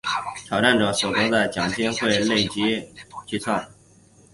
[0.47, 2.83] 挑战者所得的奖金会累积
[3.27, 3.69] 计算。